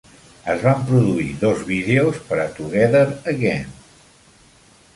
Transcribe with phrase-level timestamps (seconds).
[0.53, 3.05] Es van produir dos vídeos per a "Together
[3.35, 3.77] Again".